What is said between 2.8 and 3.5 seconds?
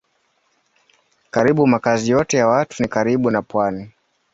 ni karibu na